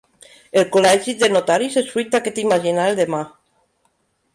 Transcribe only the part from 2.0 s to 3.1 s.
d'aquest imaginar el